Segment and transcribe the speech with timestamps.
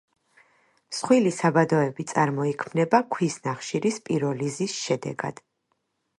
[0.93, 5.45] მსხვილი საბადოები წარმოიქმნება ქვის ნახშირის პიროლიზის შედეგად.